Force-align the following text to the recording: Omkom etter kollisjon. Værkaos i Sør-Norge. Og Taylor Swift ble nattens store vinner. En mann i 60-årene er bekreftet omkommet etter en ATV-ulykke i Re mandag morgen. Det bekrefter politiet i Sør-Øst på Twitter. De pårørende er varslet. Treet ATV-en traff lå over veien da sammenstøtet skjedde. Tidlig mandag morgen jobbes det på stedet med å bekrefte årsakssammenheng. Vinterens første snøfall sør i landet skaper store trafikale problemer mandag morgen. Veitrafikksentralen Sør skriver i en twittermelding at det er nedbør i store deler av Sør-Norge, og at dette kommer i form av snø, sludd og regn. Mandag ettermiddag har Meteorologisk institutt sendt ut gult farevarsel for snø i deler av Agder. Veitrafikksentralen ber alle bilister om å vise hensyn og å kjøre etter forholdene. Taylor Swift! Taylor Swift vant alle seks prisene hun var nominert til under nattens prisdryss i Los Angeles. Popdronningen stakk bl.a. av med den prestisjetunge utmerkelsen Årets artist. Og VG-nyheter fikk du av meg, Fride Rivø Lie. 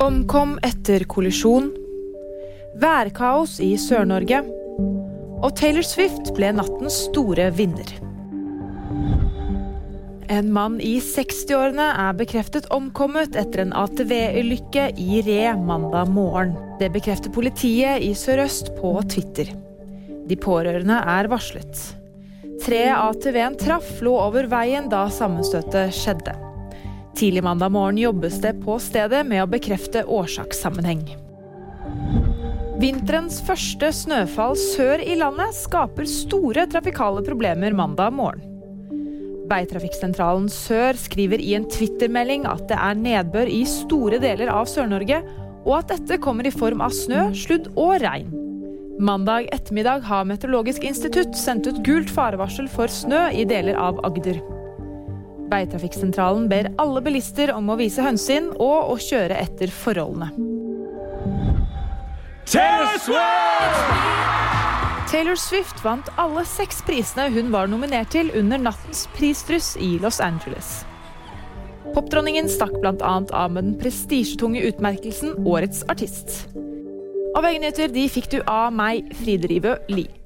Omkom 0.00 0.54
etter 0.64 1.02
kollisjon. 1.04 1.66
Værkaos 2.80 3.58
i 3.60 3.74
Sør-Norge. 3.76 4.38
Og 5.44 5.50
Taylor 5.58 5.84
Swift 5.84 6.30
ble 6.38 6.54
nattens 6.56 6.96
store 7.10 7.50
vinner. 7.52 7.92
En 10.32 10.48
mann 10.56 10.80
i 10.80 10.94
60-årene 11.04 11.90
er 12.06 12.16
bekreftet 12.16 12.70
omkommet 12.72 13.36
etter 13.36 13.66
en 13.66 13.76
ATV-ulykke 13.76 14.88
i 14.96 15.20
Re 15.28 15.52
mandag 15.60 16.08
morgen. 16.16 16.56
Det 16.80 16.88
bekrefter 16.96 17.36
politiet 17.36 18.00
i 18.00 18.14
Sør-Øst 18.16 18.72
på 18.80 18.96
Twitter. 19.04 19.52
De 20.24 20.40
pårørende 20.40 20.96
er 20.96 21.28
varslet. 21.28 21.88
Treet 22.64 22.96
ATV-en 22.96 23.60
traff 23.60 23.98
lå 24.00 24.16
over 24.16 24.48
veien 24.48 24.88
da 24.88 25.10
sammenstøtet 25.12 25.92
skjedde. 25.92 26.40
Tidlig 27.18 27.42
mandag 27.44 27.72
morgen 27.74 27.98
jobbes 27.98 28.38
det 28.42 28.54
på 28.64 28.78
stedet 28.82 29.24
med 29.26 29.42
å 29.44 29.48
bekrefte 29.50 30.04
årsakssammenheng. 30.06 31.02
Vinterens 32.80 33.42
første 33.44 33.90
snøfall 33.92 34.54
sør 34.56 35.02
i 35.04 35.18
landet 35.20 35.52
skaper 35.58 36.06
store 36.08 36.64
trafikale 36.70 37.20
problemer 37.26 37.74
mandag 37.76 38.14
morgen. 38.16 38.46
Veitrafikksentralen 39.50 40.46
Sør 40.52 40.94
skriver 40.96 41.42
i 41.42 41.56
en 41.58 41.66
twittermelding 41.68 42.46
at 42.48 42.68
det 42.70 42.78
er 42.78 42.98
nedbør 42.98 43.50
i 43.50 43.64
store 43.68 44.20
deler 44.22 44.52
av 44.54 44.68
Sør-Norge, 44.70 45.18
og 45.66 45.74
at 45.80 45.90
dette 45.90 46.20
kommer 46.22 46.46
i 46.46 46.54
form 46.54 46.80
av 46.84 46.94
snø, 46.94 47.26
sludd 47.36 47.68
og 47.74 47.98
regn. 48.04 48.30
Mandag 49.00 49.48
ettermiddag 49.52 50.06
har 50.06 50.28
Meteorologisk 50.28 50.86
institutt 50.86 51.36
sendt 51.36 51.68
ut 51.68 51.82
gult 51.84 52.12
farevarsel 52.12 52.70
for 52.70 52.92
snø 52.92 53.26
i 53.32 53.46
deler 53.48 53.76
av 53.80 54.00
Agder. 54.06 54.40
Veitrafikksentralen 55.50 56.46
ber 56.50 56.70
alle 56.78 57.02
bilister 57.02 57.52
om 57.54 57.72
å 57.72 57.78
vise 57.80 58.04
hensyn 58.04 58.52
og 58.54 58.92
å 58.92 58.98
kjøre 59.02 59.38
etter 59.42 59.72
forholdene. 59.74 60.30
Taylor 62.50 62.98
Swift! 62.98 64.30
Taylor 65.10 65.38
Swift 65.38 65.82
vant 65.82 66.06
alle 66.22 66.44
seks 66.46 66.84
prisene 66.86 67.26
hun 67.34 67.50
var 67.50 67.66
nominert 67.70 68.12
til 68.14 68.30
under 68.38 68.62
nattens 68.62 69.08
prisdryss 69.16 69.72
i 69.82 69.96
Los 70.02 70.20
Angeles. 70.22 70.84
Popdronningen 71.94 72.46
stakk 72.50 72.76
bl.a. 72.78 73.16
av 73.34 73.50
med 73.50 73.66
den 73.66 73.74
prestisjetunge 73.80 74.62
utmerkelsen 74.68 75.34
Årets 75.42 75.82
artist. 75.90 76.44
Og 77.34 77.42
VG-nyheter 77.42 77.90
fikk 78.14 78.30
du 78.30 78.38
av 78.46 78.70
meg, 78.74 79.10
Fride 79.18 79.50
Rivø 79.50 79.74
Lie. 79.90 80.19